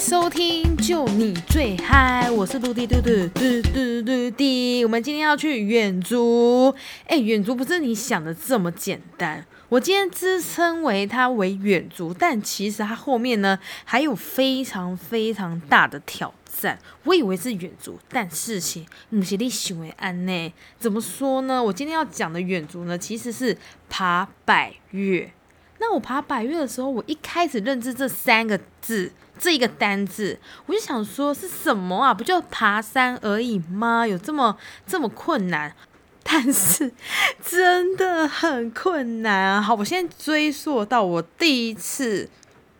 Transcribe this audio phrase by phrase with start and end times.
[0.00, 4.82] 收听就你最嗨，我是嘟滴嘟嘟嘟嘟嘟滴。
[4.82, 6.74] 我们今天要去远足，
[7.06, 9.44] 哎，远足不是你想的这么简单。
[9.68, 16.78] 我今天自称为它为远足，但其实它后面呢还有非常非常大的挑战。
[17.04, 20.52] 我以为是远足，但事情不是你想的安呢。
[20.78, 21.62] 怎么说呢？
[21.62, 23.54] 我今天要讲的远足呢，其实是
[23.90, 25.30] 爬百越。
[25.80, 29.10] 那我爬百越的时候，我一开始认知这三个字。
[29.42, 32.12] 这一个单字，我就想说是什么啊？
[32.12, 34.06] 不就爬山而已吗？
[34.06, 34.54] 有这么
[34.86, 35.74] 这么困难？
[36.22, 36.92] 但是
[37.42, 39.62] 真的很困难啊！
[39.62, 42.28] 好，我现在追溯到我第一次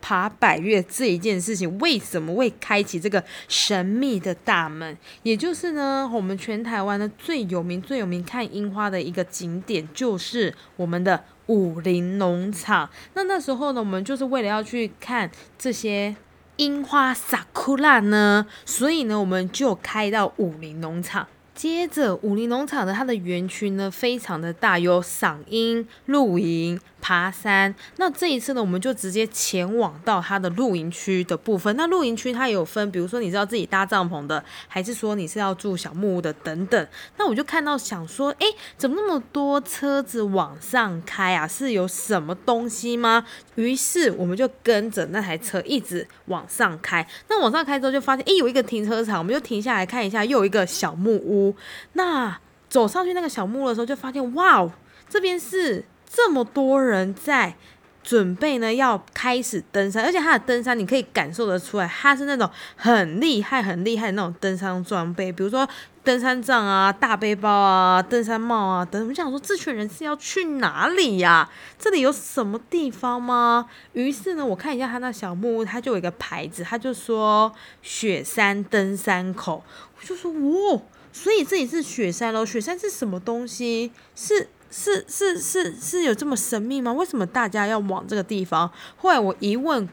[0.00, 4.96] 爬百越这一件事情，为什么会开启这个神秘的大门？
[5.22, 12.88] 也就是呢，我们全台湾的最有名、最有名看樱花的一个景点，就是我们的武林农场。
[13.14, 16.16] 那那时候呢，我们就是为了要去看这些。
[16.58, 21.28] 樱花萨库拉呢，所以呢，我们就开到武林农场。
[21.54, 26.80] 接着，武林农场的它的园区呢，非常的大，有赏樱、露营。
[27.06, 31.76] 爬山，那这一次呢，我们就直接前往到它的露营区的部分。
[31.76, 36.88] 那露营区它有分，比如说你是要自己搭帐篷的，还是说你是要住小木屋的等等。
[37.16, 41.46] 那我就看到想说，哎，怎么那么多车子往上开啊？
[41.46, 43.24] 是有什么东西吗？
[43.54, 47.06] 于是我们就跟着那台车一直往上开。
[47.28, 51.54] 那往上开之后就发现，哎，有一个停车场，我们就停下来看一下，又有一个小木屋。
[51.92, 52.36] 那
[52.68, 54.68] 走上去那个小木屋的时候，就发现，哇，
[55.08, 55.84] 这边是。
[56.08, 57.54] 这么多人在
[58.02, 65.68] 准备呢，要开始登山，而且他的登山你可以感受得出来，他是那种很厉害、很厉害的那种登山装备，比如说
[66.04, 69.08] 登山杖啊、大背包啊、登山帽啊等。
[69.08, 71.50] 我想说，这群人是要去哪里呀？
[71.80, 73.68] 这里有什么地方吗？
[73.92, 79.64] 于是呢，我看一下他那小木屋，他就有一个牌子，他就说雪山登山口。
[79.98, 80.82] 我就说，哦，
[81.12, 82.46] 所以这里是雪山喽？
[82.46, 83.90] 雪山是什么东西？
[84.14, 84.48] 是？
[84.78, 86.92] 是是是是有这么神秘吗？
[86.92, 88.70] 为什么大家要往这个地方？
[88.98, 89.88] 后来我一问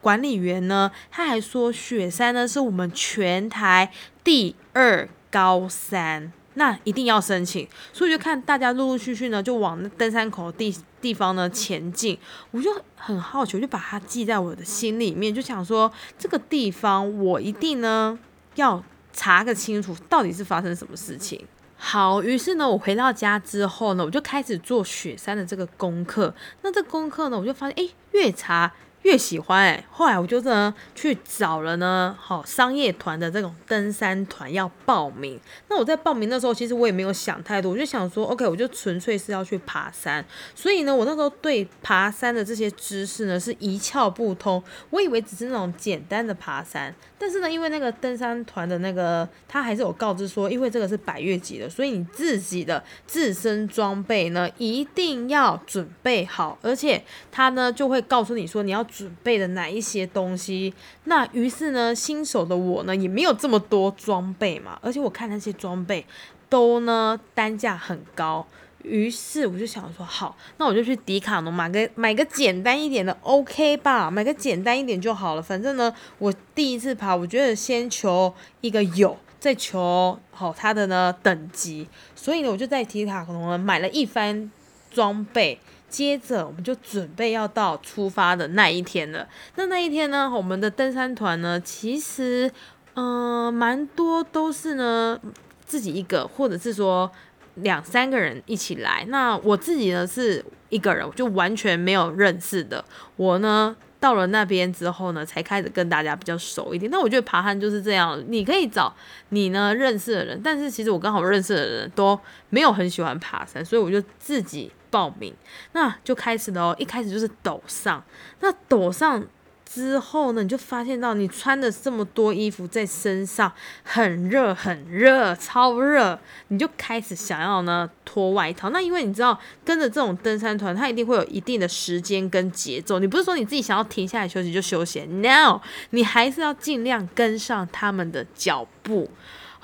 [0.00, 3.92] 管理员呢，他还说雪山呢是我们全台
[4.24, 7.68] 第二高山，那一定要申请。
[7.92, 12.18] 所以就看大家陆陆续续呢就往登山口地地方呢前进，
[12.50, 18.18] 我就很好奇，我就把它记在我的心里面，就想说这个地方我一定呢
[18.54, 18.82] 要
[19.12, 21.46] 查个清楚，到底是发生什么事情。
[21.86, 26.34] 好，于是呢，我回到家之后呢，我就开始做雪山的这个功课。
[26.62, 28.72] 那这功课呢，我就发现，哎，越查。
[29.04, 35.38] 越喜欢哎，后来我就呢去找了呢，好商业团的这种登山团要报名。
[35.68, 40.24] 那我在报名的时候，其实我也没有想太多，我就想说，OK，我就纯粹是要去爬山。
[40.54, 44.62] 所以呢，我那时候对爬山的这些知识呢是一窍不通。
[44.88, 58.82] 我以为只是那种简单的爬山，但是呢，因为那个登山团的那个他还是有告知说，因为这个是百越级的，所以你自己的自身装备呢一定要准备好，而且他呢就会告诉你说你要。
[58.96, 60.72] 准备的哪一些东西？
[61.04, 66.06] 那于是呢，新手的我呢也没有这么多装备嘛，而且我看那些装备
[66.48, 68.46] 都呢单价很高，
[68.84, 74.08] 于是我就想说，好，那我就去迪卡侬买个买个简单一点的，OK 吧？
[74.08, 75.42] 买个简单一点就好了。
[75.42, 81.88] 反正呢，我第一次爬，我觉得先求一个有，再求好它的呢等级。
[82.14, 84.52] 所以呢，我就在迪卡侬买了一番
[84.92, 85.58] 装备。
[85.94, 89.28] 接着我们就准备要到出发的那一天了。
[89.54, 92.50] 那那一天呢，我们的登山团呢，其实
[92.94, 95.16] 嗯，蛮多都是呢
[95.64, 97.08] 自己一个，或者是说
[97.54, 99.04] 两三个人一起来。
[99.08, 102.84] 那我自己呢是一个人，就完全没有认识的。
[103.14, 106.90] 我呢到了那边之后呢，才开始跟大家比较熟一点。
[106.90, 108.92] 那我觉得爬山就是这样，你可以找
[109.28, 112.18] 你呢认识的人，但是其实我刚好认识的人都
[112.50, 114.72] 没有很喜欢爬山，所以我就自己。
[114.94, 115.34] 报名，
[115.72, 116.76] 那就开始了哦。
[116.78, 118.00] 一开始就是抖上，
[118.38, 119.26] 那抖上
[119.64, 123.52] 之后呢，你就发现到你穿的这么多衣服在身上，
[123.82, 126.16] 很热很热，超热，
[126.48, 128.70] 你就开始想要呢脱外套。
[128.70, 133.00] 那因为你知道，跟着这种登山团，它一定会有一定的时间跟节奏。
[133.00, 135.60] 你不是说你自己想要停下来休息就休息，no，
[135.90, 139.10] 你还是要尽量跟上他们的脚步。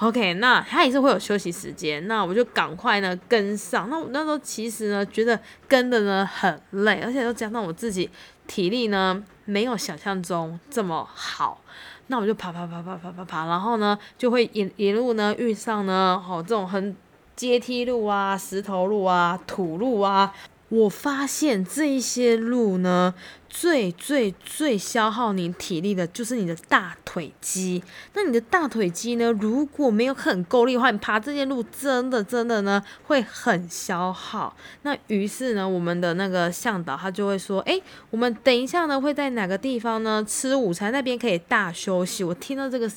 [0.00, 3.90] OK，那他也是会有休息时间，那我就赶快呢跟上。
[3.90, 5.38] 那我那时候其实呢觉得
[5.68, 8.08] 跟的呢很累，而且又加上我自己
[8.46, 11.60] 体力呢没有想象中这么好，
[12.06, 16.96] 那我就爬爬爬爬爬爬爬，然后呢就会一一路呢遇上呢好这种很
[17.36, 20.32] 阶梯路啊、石头路啊、土路啊。
[20.70, 23.12] 我发现这一些路呢，
[23.48, 27.82] 最最最消耗你体力的就是你的大腿肌。
[28.14, 34.56] 那你的大腿肌呢，如果没有很够力的话，你爬这些路真的真的呢会很消耗。
[34.82, 37.80] 那于是呢，我们的那个向导他就会说：“哎，
[38.10, 40.92] 我们等一下呢会在哪个地方呢吃午餐？
[40.92, 42.88] 那边可以大休息。”我听到这个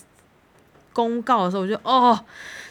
[0.93, 2.23] 公告的时候，我就哦。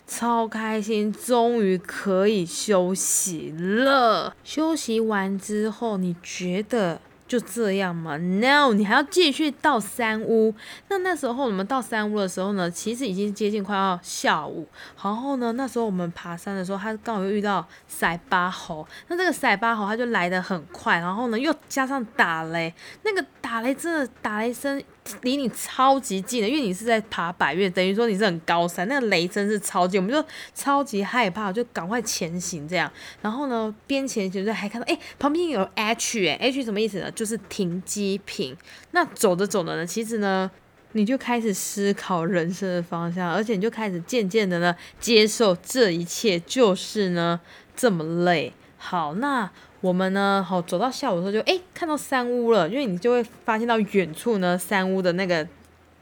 [0.05, 4.35] 超开心，终于可以休息了。
[4.45, 7.01] 休息完之后，你觉得？
[7.29, 10.55] 就这样嘛？No，你还要继续到山屋。
[10.89, 14.69] 那那时候我们到山屋的时候呢，其实已经接近快要下午。
[15.03, 18.87] 然后呢，那时候我们爬山的时候，他刚好又遇到塞巴猴。
[19.09, 24.83] 那这个塞巴猴他就来得很快，然后呢又加上打雷，那个打雷真的打雷声
[25.23, 32.91] 离你超级近的，因为你是在爬百岳，等于说你是很高山，那个雷声是超级，我们就超级害怕，就赶快前行这样。
[33.21, 37.11] 然后呢边前行就还看到，哎，旁边有 H，哎，H 什么意思呢？
[37.11, 38.57] 就是停机坪，
[38.93, 40.51] 那走着走着呢，其实呢，
[40.93, 47.41] 你就开始思考人生的方向，而且你就开始渐渐的呢，接受这一切就是呢
[47.75, 48.53] 这么累。
[48.77, 49.51] 好，那
[49.83, 55.47] 我们呢，好走到下午的时候就哎看到山屋了，因为你就会发现到远处呢山屋的那个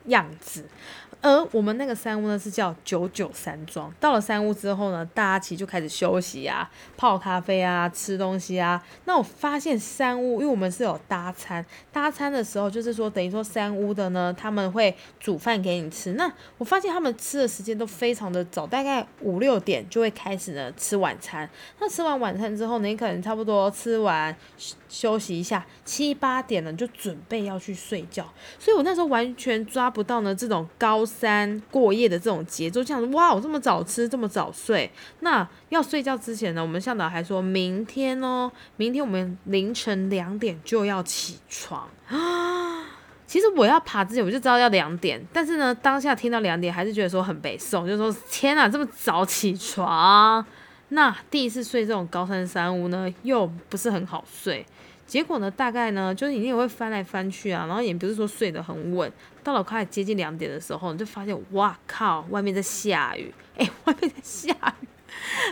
[0.04, 0.66] 样子。
[1.22, 3.92] 而我们那个山屋呢是叫九九山庄。
[4.00, 8.82] 到了山屋之后呢，大家其实就开始休息啊、泡咖啡啊、吃东西啊。
[9.04, 16.12] 那我发现山屋，因为我们是有搭餐，搭餐的时候就是说，等于说山屋的呢，他们会煮饭给你吃。
[16.14, 21.48] 那我发现他们吃的时间都非常的早，大概五六点就会开始呢吃晚餐。
[21.78, 24.34] 那吃完晚餐之后呢，你可能差不多吃完。
[24.88, 28.28] 休息一下，七八点了就准备要去睡觉，
[28.58, 34.88] 所以我那时候完全抓不到呢这种高三过夜的这种节奏，这样哇，我这么早吃，这么早睡。
[35.20, 42.86] 那要睡觉之前呢，我们向导还说明天哦，明天我们凌晨两点就要起床啊。
[43.26, 50.44] 其实我要爬之前我就知道要两点，但是呢，当下听到两点还是觉得说很悲送，就说天哪，这么早起床。
[50.88, 54.66] 那第一次睡这种高山山屋呢，又不是很好睡。
[55.10, 59.12] 结果呢，大概呢，就是你也会翻来翻去啊，然后也不是说睡得很稳。
[59.42, 64.86] 到了快接近两点的时候，你就发现，哇靠，外面在下雨， 哎，外面在下雨。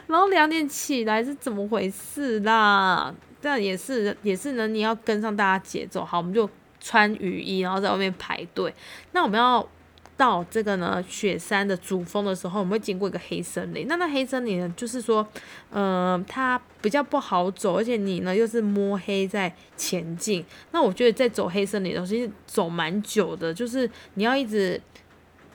[0.07, 3.13] 然后两点起来是怎么回事啦？
[3.41, 6.05] 但也是也是呢，你要跟上大家节奏。
[6.05, 8.73] 好，我们就穿雨衣，然后在外面排队。
[9.11, 9.69] 那我们要。
[10.19, 13.87] 到这个呢雪山的主峰的时候，我们会经过一个黑森林。
[13.89, 15.27] 那那黑森林呢，就是说，
[15.71, 20.45] 呃，它比较不好走，而且你呢又是摸黑在前进。
[20.73, 24.79] 那我觉得在走黑森林的时候，其实走蛮久的，就是你要一直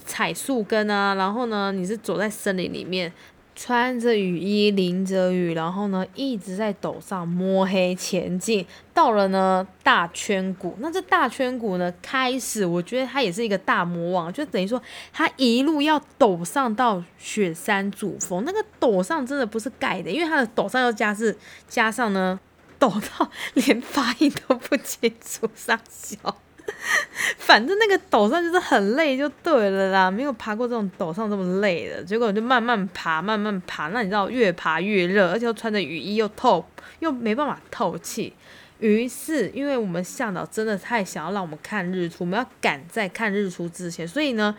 [0.06, 3.12] 踩树根啊，然后呢，你是走在森林里面。
[3.56, 8.66] 穿着雨衣，淋着雨，然后呢，一直在陡上摸黑前进。
[8.94, 18.44] 到了呢大圈谷，那这大圈谷呢，开始我觉得它也是一个大魔王，就等于说它一路要陡上到雪山主峰。
[18.46, 21.36] 那个陡上真的不是盖的，因为它的陡上要加是
[21.68, 22.40] 加上呢，
[22.80, 26.38] 陡到 连发音都不清楚，上小。
[27.38, 30.12] 反正那个陡上就是很累，就对了啦。
[30.12, 33.88] 没有爬过这种陡上这么累的，结果我就慢慢爬，慢慢爬。
[33.90, 36.66] 那你知道越爬越热，而且又穿着雨衣，又透，
[37.00, 38.34] 又没办法透气。
[38.80, 44.56] 于是，因为我们向导真的太想要让我们看日出，我们要赶在看日出之前，所以呢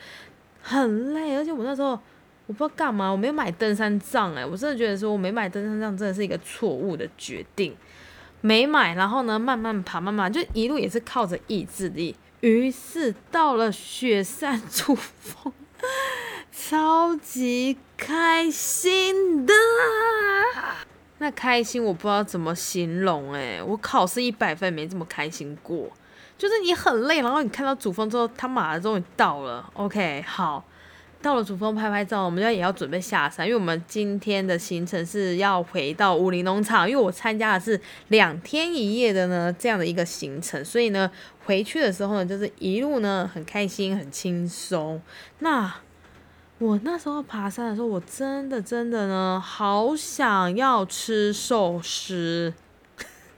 [0.62, 1.36] 很累。
[1.36, 1.90] 而且我那时候
[2.46, 7.76] 我不知道干嘛，我没有买登山杖，哎，我真的觉得说我没买登山杖真的是一个错误的决定。
[8.46, 12.14] 没买，然后呢，慢慢爬，慢慢就一路也是靠着意志力。
[12.40, 15.50] 于是到了雪山主峰，
[16.52, 19.54] 超级开心的。
[21.16, 25.90] 那开心我不知道怎么形容诶，我考试一百分没这么开心过。
[26.36, 29.70] 就是你很累，然后你看到主峰之后，他马的终于到了。
[29.72, 30.62] OK，好。
[31.24, 41.10] 到了主峰拍拍照，我们要也要准备下山，因为我们今天的行程是要回到武林农场，因为我参加的是两天一夜的呢这样的一个行程，所以呢
[41.46, 45.00] 回去的时候呢就是一路呢很开心很轻松。
[45.38, 45.74] 那
[46.58, 52.52] 我那时候爬山的时候，我真的真的呢好想要吃寿司，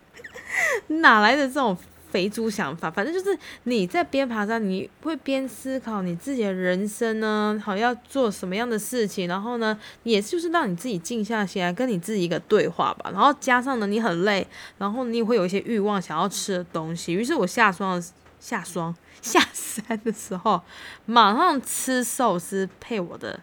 [0.88, 1.78] 哪来的这种？
[2.16, 13.10] 肥猪想法，反正就是你在边爬山，你会边思考你自己的人生呢，好要做什么样的事情，然后呢，也就是让你自己静下心来跟你自己一个对话吧。
[13.12, 14.46] 然后加上呢，你很累，
[14.78, 17.12] 然后你也会有一些欲望想要吃的东西。
[17.12, 18.02] 于是我下霜
[18.40, 20.62] 下霜下山的时候，
[21.04, 23.40] 马上吃寿司配我的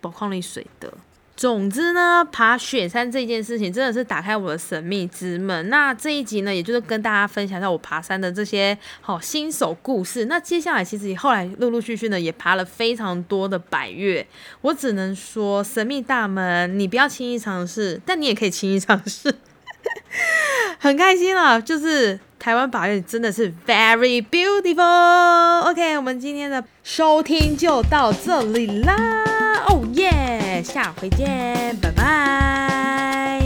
[0.00, 0.94] 宝矿力水的。
[1.36, 5.68] 总之呢，爬雪山这件事情真的是打开我的神秘之门。
[5.68, 10.24] 那这一集呢，也就是跟大家分享一下我爬山的这些好新手故事。
[10.24, 14.26] 那接下来其实后来陆陆续续呢，也爬了非常多的百越。
[14.62, 19.34] 我只能说，神秘大门你不要轻易尝试， 但你也可以轻易尝试。
[20.78, 25.70] 很开心了，就是台湾百越真的是 very beautiful。
[25.70, 28.96] OK，我们今天的收听就到这里啦。
[29.68, 30.45] 哦耶！
[30.62, 33.45] 下回见拜拜。